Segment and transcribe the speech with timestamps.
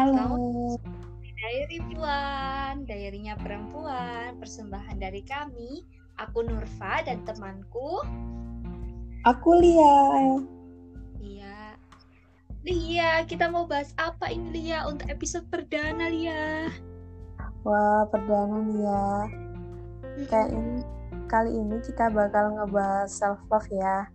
[0.00, 0.80] Halo.
[1.20, 5.84] Diary Puan, diarynya perempuan, persembahan dari kami,
[6.16, 8.00] aku Nurfa dan temanku.
[9.28, 10.00] Aku Lia.
[11.20, 11.76] Iya.
[12.64, 16.72] Lia, kita mau bahas apa ini Lia untuk episode perdana Lia?
[17.68, 19.04] Wah, perdana ya.
[20.32, 20.80] Kayak ini
[21.28, 24.08] kali ini kita bakal ngebahas self love ya.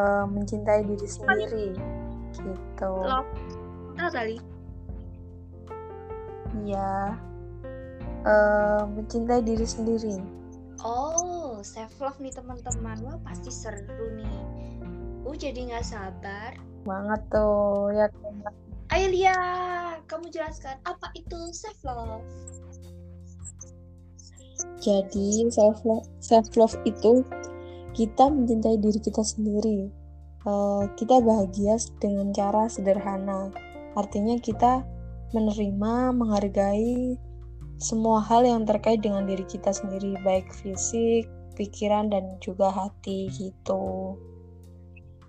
[0.00, 1.76] Eh, mencintai diri sendiri.
[2.32, 2.92] Gitu.
[3.04, 3.28] Love.
[4.00, 4.53] Tahu
[6.62, 7.18] Iya.
[8.24, 10.16] Eh, mencintai diri sendiri.
[10.84, 13.00] Oh, self love nih teman-teman.
[13.04, 14.38] Wah, pasti seru nih.
[15.24, 16.52] Uh, jadi nggak sabar.
[16.84, 18.06] Banget tuh ya.
[18.92, 19.38] Ayo Lia,
[20.04, 22.24] kamu jelaskan apa itu self love?
[24.84, 27.24] Jadi self love, self love itu
[27.96, 29.88] kita mencintai diri kita sendiri.
[30.44, 33.48] Eh, kita bahagia dengan cara sederhana.
[33.96, 34.84] Artinya kita
[35.34, 37.18] menerima, menghargai
[37.82, 41.26] semua hal yang terkait dengan diri kita sendiri, baik fisik,
[41.58, 44.14] pikiran, dan juga hati gitu.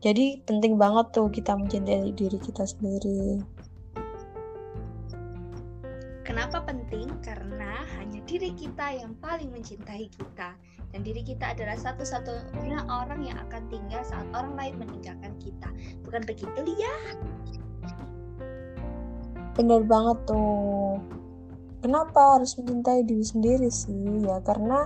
[0.00, 3.44] Jadi penting banget tuh kita mencintai diri kita sendiri.
[6.24, 7.10] Kenapa penting?
[7.20, 10.56] Karena hanya diri kita yang paling mencintai kita
[10.90, 15.68] dan diri kita adalah satu-satunya orang yang akan tinggal saat orang lain meninggalkan kita.
[16.06, 16.96] Bukan begitu, Lia?
[19.58, 21.00] Bener banget tuh.
[21.80, 24.24] Kenapa harus mencintai diri sendiri sih?
[24.24, 24.84] Ya karena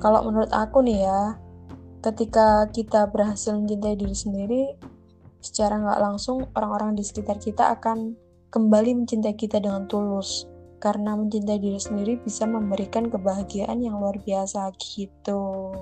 [0.00, 1.36] kalau menurut aku nih ya,
[2.00, 4.62] ketika kita berhasil mencintai diri sendiri,
[5.44, 8.16] secara nggak langsung orang-orang di sekitar kita akan
[8.48, 10.48] kembali mencintai kita dengan tulus.
[10.76, 15.72] Karena mencintai diri sendiri bisa memberikan kebahagiaan yang luar biasa gitu.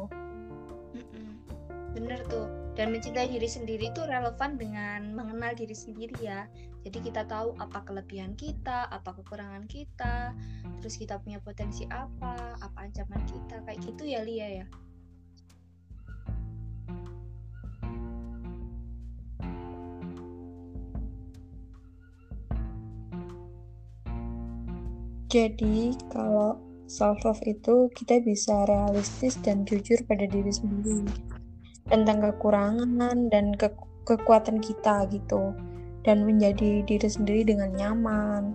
[1.95, 2.47] Bener tuh.
[2.75, 6.47] Dan mencintai diri sendiri itu relevan dengan mengenal diri sendiri ya.
[6.85, 10.37] Jadi kita tahu apa kelebihan kita, apa kekurangan kita,
[10.85, 14.67] terus kita punya potensi apa, apa ancaman kita, kayak gitu ya Lia ya.
[25.33, 31.11] Jadi, kalau self-love itu kita bisa realistis dan jujur pada diri sendiri
[31.89, 33.67] tentang kekurangan dan ke
[34.05, 35.57] kekuatan kita gitu
[36.05, 38.53] dan menjadi diri sendiri dengan nyaman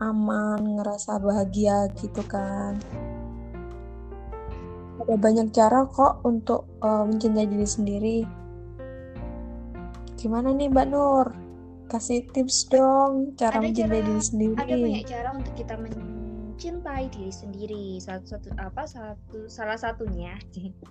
[0.00, 2.80] aman ngerasa bahagia gitu kan.
[5.00, 8.18] Ada banyak cara kok untuk uh, mencintai diri sendiri.
[10.16, 11.28] Gimana nih Mbak Nur?
[11.88, 14.54] Kasih tips dong cara Ada mencintai cara- diri sendiri.
[14.56, 17.84] ada banyak cara untuk kita mencintai diri sendiri.
[18.00, 20.36] Satu satu apa satu salah satunya.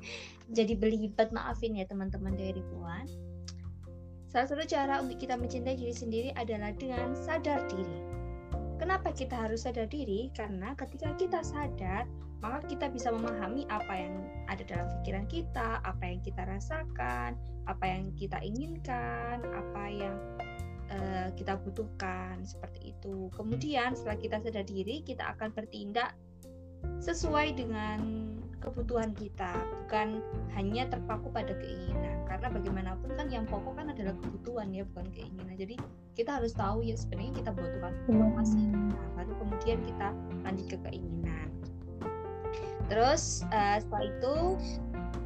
[0.58, 3.06] Jadi belibet maafin ya teman-teman dari Puan
[4.30, 8.00] salah satu cara untuk kita mencintai diri sendiri adalah dengan sadar diri
[8.78, 12.06] kenapa kita harus sadar diri karena ketika kita sadar
[12.40, 14.16] maka kita bisa memahami apa yang
[14.48, 17.36] ada dalam pikiran kita apa yang kita rasakan
[17.66, 20.16] apa yang kita inginkan apa yang
[20.90, 23.30] eh, kita butuhkan seperti itu.
[23.38, 26.18] Kemudian setelah kita sadar diri, kita akan bertindak
[27.00, 28.29] sesuai dengan
[28.60, 29.52] kebutuhan kita,
[29.84, 30.24] bukan
[30.56, 32.24] hanya terpaku pada keinginan.
[32.28, 35.56] Karena bagaimanapun kan yang pokok kan adalah kebutuhan ya, bukan keinginan.
[35.56, 35.76] Jadi
[36.14, 38.64] kita harus tahu ya sebenarnya kita butuhkan apa sih.
[38.68, 40.08] Nah, baru kemudian kita
[40.44, 41.48] lanjut ke keinginan.
[42.90, 44.36] Terus eh, setelah itu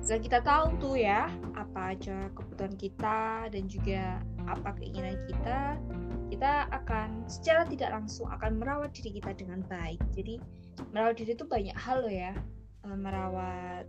[0.03, 4.19] setelah kita tahu tuh ya apa aja kebutuhan kita dan juga
[4.51, 5.79] apa keinginan kita
[6.27, 10.43] kita akan secara tidak langsung akan merawat diri kita dengan baik jadi
[10.91, 12.35] merawat diri itu banyak hal loh ya
[12.87, 13.87] merawat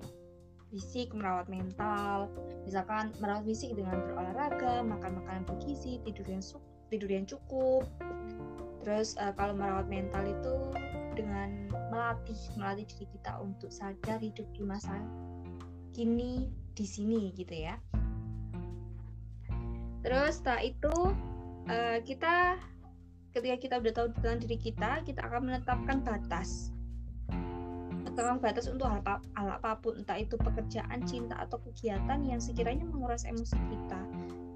[0.75, 2.27] fisik merawat mental.
[2.66, 6.43] Misalkan merawat fisik dengan berolahraga makan makanan bergizi tidur yang
[6.91, 7.87] tidur yang cukup.
[8.82, 10.56] Terus eh, kalau merawat mental itu
[11.15, 14.99] dengan melatih melatih diri kita untuk sadar hidup di masa
[15.94, 17.79] kini di sini gitu ya.
[20.02, 20.94] Terus setelah itu
[21.70, 22.58] eh, kita
[23.35, 26.75] ketika kita udah tahu tentang diri kita kita akan menetapkan batas
[28.14, 29.02] menetapkan batas untuk hal,
[29.34, 34.00] hal apa pun entah itu pekerjaan cinta atau kegiatan yang sekiranya menguras emosi kita.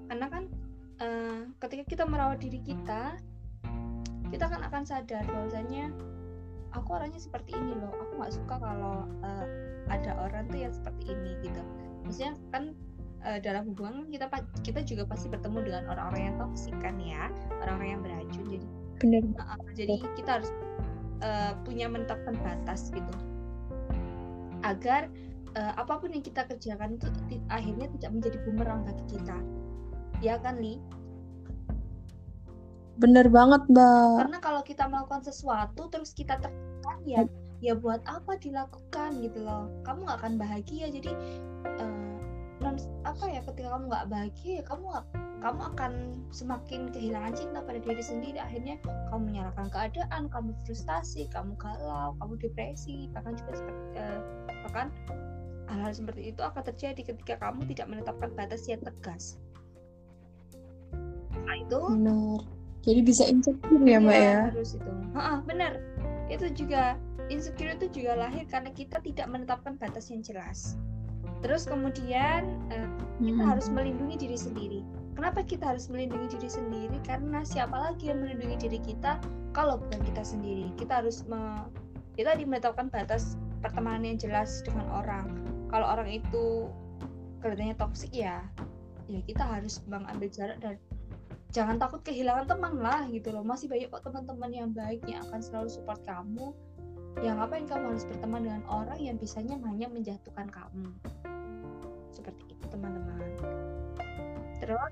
[0.07, 0.43] Karena kan
[1.03, 3.19] eh, ketika kita merawat diri kita
[4.31, 5.91] kita kan akan sadar bahwasanya
[6.71, 7.91] aku orangnya seperti ini loh.
[7.91, 9.45] Aku nggak suka kalau eh,
[9.91, 11.61] ada orang tuh yang seperti ini gitu.
[12.07, 12.63] Maksudnya kan
[13.27, 17.27] eh, dalam hubungan kita pa- kita juga pasti bertemu dengan orang-orang yang toksik kan ya
[17.59, 18.45] orang-orang yang beracun.
[18.47, 18.67] Jadi
[18.99, 19.21] bener.
[19.39, 20.51] Uh, jadi kita harus
[21.23, 23.28] uh, punya menetapkan batas gitu
[24.69, 25.09] agar
[25.57, 27.07] uh, apa pun yang kita kerjakan itu
[27.49, 29.37] akhirnya tidak menjadi bumerang bagi kita.
[30.19, 30.77] Ya kan Li?
[32.99, 34.27] Bener banget mbak.
[34.27, 37.23] Karena kalau kita melakukan sesuatu terus kita tertekan ya
[37.59, 39.71] ya buat apa dilakukan gitu loh.
[39.87, 41.11] Kamu nggak akan bahagia jadi
[41.79, 41.98] uh,
[43.09, 45.05] apa ya ketika kamu nggak bahagia ya kamu gak,
[45.39, 45.91] kamu akan
[46.29, 48.37] semakin kehilangan cinta pada diri sendiri.
[48.37, 48.75] Akhirnya
[49.09, 54.19] kamu menyalahkan keadaan kamu frustasi kamu galau kamu depresi bahkan juga seperti uh,
[54.67, 54.87] bahkan
[55.69, 59.37] hal-hal seperti itu akan terjadi ketika kamu tidak menetapkan batas yang tegas.
[61.45, 62.41] Nah, itu benar.
[62.79, 64.41] Jadi bisa insecure ya mbak ya, ya?
[64.53, 64.91] harus itu.
[65.13, 65.73] Ha, benar.
[66.29, 66.95] Itu juga
[67.29, 70.79] insecure itu juga lahir karena kita tidak menetapkan batas yang jelas
[71.39, 72.89] Terus kemudian uh,
[73.19, 73.49] kita hmm.
[73.51, 74.81] harus melindungi diri sendiri.
[75.19, 76.97] Kenapa kita harus melindungi diri sendiri?
[77.03, 79.19] Karena siapa lagi yang melindungi diri kita
[79.51, 80.71] kalau bukan kita sendiri?
[80.79, 81.67] Kita harus me
[82.15, 85.27] kita dimenetapkan batas pertemanan yang jelas dengan orang.
[85.71, 86.67] Kalau orang itu
[87.43, 88.43] kelihatannya toksik ya,
[89.07, 90.75] ya kita harus mengambil jarak dan
[91.51, 93.43] jangan takut kehilangan teman lah gitu loh.
[93.43, 96.55] Masih banyak kok teman-teman yang baik yang akan selalu support kamu.
[97.19, 100.87] Yang ngapain kamu harus berteman dengan orang yang bisanya hanya menjatuhkan kamu?
[102.19, 103.17] Seperti itu teman-teman.
[104.59, 104.91] Terus?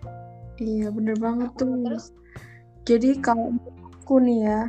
[0.58, 1.76] Iya bener banget tuh.
[1.84, 2.06] terus?
[2.88, 3.52] Jadi kalau
[3.92, 4.62] aku nih ya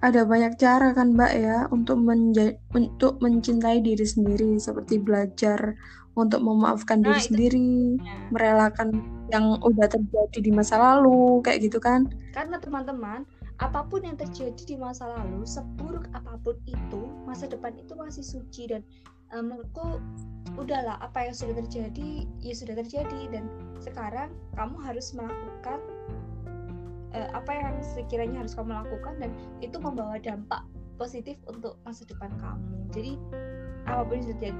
[0.00, 4.56] ada banyak cara kan mbak ya untuk menja untuk mencintai diri sendiri.
[4.56, 5.76] Seperti belajar
[6.16, 7.28] untuk memaafkan nah, diri itu.
[7.28, 7.68] sendiri
[8.00, 8.16] ya.
[8.32, 8.88] merelakan
[9.28, 12.08] yang udah terjadi di masa lalu kayak gitu kan.
[12.32, 17.72] Karena teman-teman apa pun yang terjadi di masa lalu seburuk apa pun itu masa depan
[17.76, 18.84] itu masih suci dan
[19.34, 19.98] uh, menurutku
[20.56, 23.20] udahlah apa yang sudah terjadi ya sudah terjadi.
[23.30, 23.50] Dan
[23.82, 25.80] sekarang kamu harus melakukan
[27.16, 29.30] uh, apa yang sekiranya harus kamu lakukan dan
[29.64, 30.62] itu membawa dampak
[30.96, 32.76] positif untuk masa depan kamu.
[32.92, 33.12] Jadi
[33.86, 34.52] apa pun yang sudah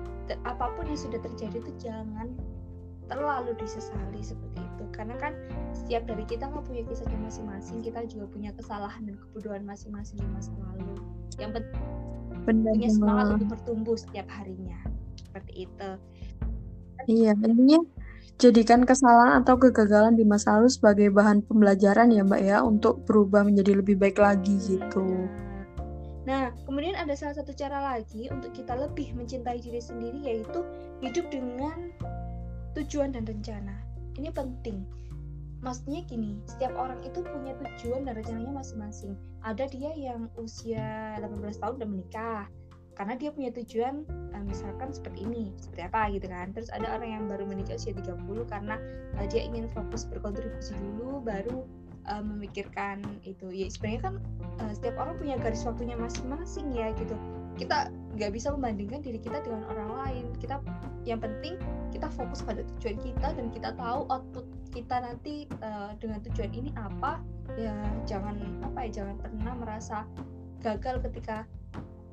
[0.46, 2.30] apa pun yang sudah terjadi itu jangan
[3.06, 4.84] terlalu disesali seperti itu.
[4.92, 5.32] Karena kan
[5.72, 10.28] setiap dari kita kan punya kisahnya masing-masing kita juga punya kesalahan dan kebodohan masing-masing di
[10.34, 10.98] masa lalu.
[11.36, 12.05] Yang penting
[12.46, 14.78] Benar punya semangat untuk bertumbuh setiap harinya.
[15.18, 15.90] Seperti itu.
[17.06, 17.78] Iya intinya
[18.40, 23.44] jadikan kesalahan atau kegagalan di masa lalu sebagai bahan pembelajaran ya mbak ya untuk berubah
[23.44, 25.28] menjadi lebih baik lagi gitu.
[26.26, 30.66] Nah, kemudian ada salah satu cara lagi untuk kita lebih mencintai diri sendiri yaitu
[30.98, 31.94] hidup dengan
[32.74, 33.78] tujuan dan rencana.
[34.18, 34.82] Ini penting
[35.66, 39.18] maksudnya gini setiap orang itu punya tujuan dan rencananya masing-masing.
[39.42, 42.46] Ada dia yang usia 18 tahun udah menikah
[42.96, 46.54] karena dia punya tujuan uh, misalkan seperti ini seperti apa gitu kan.
[46.54, 48.14] Terus ada orang yang baru menikah usia 30
[48.46, 48.78] karena
[49.18, 51.66] uh, dia ingin fokus berkontribusi dulu baru
[52.06, 53.50] uh, memikirkan itu.
[53.50, 54.14] Ya sebenarnya kan
[54.62, 57.18] uh, setiap orang punya garis waktunya masing-masing ya gitu.
[57.58, 60.24] Kita nggak bisa membandingkan diri kita dengan orang lain.
[60.38, 60.62] Kita
[61.02, 61.58] yang penting
[61.90, 66.68] kita fokus pada tujuan kita dan kita tahu output kita nanti uh, dengan tujuan ini
[66.76, 67.24] apa
[67.56, 67.72] ya
[68.04, 70.04] jangan apa ya jangan pernah merasa
[70.60, 71.48] gagal ketika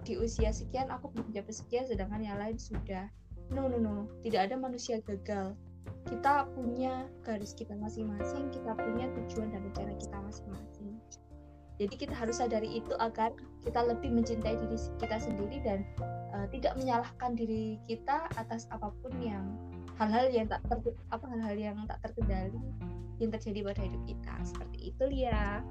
[0.08, 3.12] di usia sekian aku belum mencapai sekian sedangkan yang lain sudah.
[3.52, 5.60] No no no tidak ada manusia gagal.
[6.08, 10.96] Kita punya garis kita masing-masing kita punya tujuan dan rencana kita masing-masing.
[11.84, 13.36] Jadi kita harus sadari itu agar
[13.68, 15.84] kita lebih mencintai diri kita sendiri dan
[16.32, 19.52] uh, tidak menyalahkan diri kita atas apa pun yang
[20.02, 20.78] hal-hal yang tak ter
[21.14, 22.62] apa hal-hal yang tak terkendali
[23.22, 24.34] yang terjadi pada hidup kita.
[24.46, 25.62] Seperti itu ya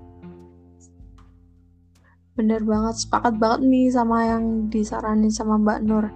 [2.32, 6.08] bener banget sepakat banget nih sama yang disaranin sama Mbak Nur.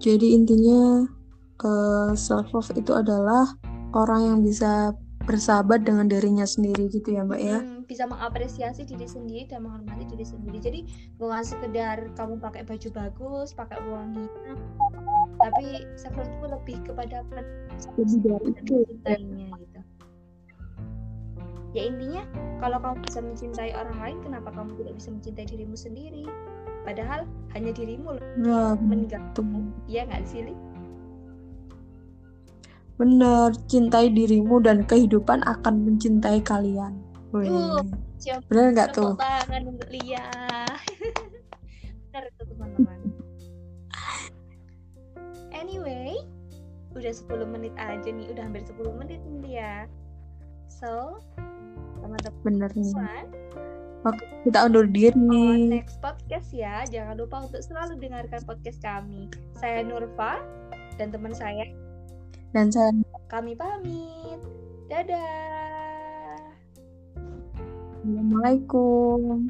[0.00, 1.04] Jadi intinya
[1.60, 3.46] ke uh, self love itu adalah
[3.94, 7.58] orang yang bisa bersahabat dengan dirinya sendiri gitu ya mbak ya.
[7.64, 10.58] Hmm, bisa mengapresiasi diri sendiri dan menghormati diri sendiri.
[10.60, 10.80] Jadi
[11.16, 14.28] bukan sekedar kamu pakai baju bagus pakai wangi
[15.44, 17.20] tapi itu lebih kepada
[18.00, 19.12] lebih dari itu gitu
[21.74, 22.22] ya intinya
[22.64, 26.24] kalau kamu bisa mencintai orang lain kenapa kamu tidak bisa mencintai dirimu sendiri
[26.88, 30.56] padahal hanya dirimu nah, meninggalkanmu iya nggak sih Li?
[32.94, 36.94] Bener, cintai dirimu dan kehidupan akan mencintai kalian.
[37.34, 37.50] Wih.
[37.50, 37.82] Uh,
[38.46, 39.18] Bener nggak tuh?
[39.18, 40.22] tangan untuk Lia.
[42.14, 43.13] Bener tuh teman-teman.
[45.64, 46.20] Anyway,
[46.92, 49.88] udah 10 menit aja nih, udah hampir 10 menit nih ya.
[50.68, 51.18] So,
[52.04, 52.92] teman-teman bener nih.
[54.04, 55.16] Oke, kita undur diri.
[55.16, 56.84] Oh, next podcast ya.
[56.92, 59.32] Jangan lupa untuk selalu dengarkan podcast kami.
[59.56, 60.44] Saya Nurfa
[61.00, 61.64] dan teman saya
[62.54, 62.94] dan saya
[63.26, 64.38] kami pamit.
[64.86, 66.38] Dadah.
[68.04, 69.48] Assalamualaikum.